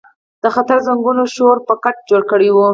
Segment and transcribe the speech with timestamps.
[0.43, 2.57] د خطر زنګونو شور بګت جوړ کړی و.